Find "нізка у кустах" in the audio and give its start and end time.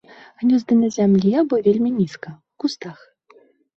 2.01-2.97